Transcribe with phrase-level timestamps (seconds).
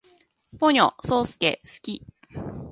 [0.57, 2.01] ポニョ，そーすけ，好き